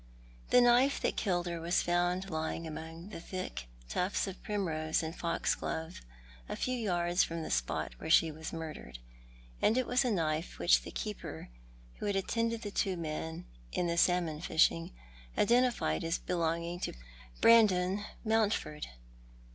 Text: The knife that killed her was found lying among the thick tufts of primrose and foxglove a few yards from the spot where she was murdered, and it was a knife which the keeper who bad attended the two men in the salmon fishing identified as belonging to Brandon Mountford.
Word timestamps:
The 0.49 0.61
knife 0.61 0.99
that 1.01 1.15
killed 1.15 1.45
her 1.45 1.61
was 1.61 1.83
found 1.83 2.31
lying 2.31 2.65
among 2.65 3.09
the 3.09 3.21
thick 3.21 3.67
tufts 3.87 4.25
of 4.25 4.41
primrose 4.41 5.03
and 5.03 5.15
foxglove 5.15 6.01
a 6.49 6.55
few 6.55 6.75
yards 6.75 7.23
from 7.23 7.43
the 7.43 7.51
spot 7.51 7.93
where 7.99 8.09
she 8.09 8.31
was 8.31 8.51
murdered, 8.51 8.97
and 9.61 9.77
it 9.77 9.85
was 9.85 10.03
a 10.03 10.09
knife 10.09 10.57
which 10.57 10.81
the 10.81 10.89
keeper 10.89 11.49
who 11.99 12.07
bad 12.07 12.15
attended 12.15 12.63
the 12.63 12.71
two 12.71 12.97
men 12.97 13.45
in 13.71 13.85
the 13.85 13.95
salmon 13.95 14.41
fishing 14.41 14.91
identified 15.37 16.03
as 16.03 16.17
belonging 16.17 16.79
to 16.79 16.93
Brandon 17.39 18.03
Mountford. 18.25 18.87